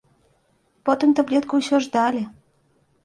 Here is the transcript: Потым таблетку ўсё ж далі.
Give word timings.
Потым 0.89 1.13
таблетку 1.19 1.53
ўсё 1.63 1.75
ж 1.85 1.95
далі. 1.97 2.23